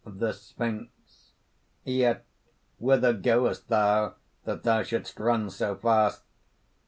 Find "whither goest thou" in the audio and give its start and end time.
2.79-4.15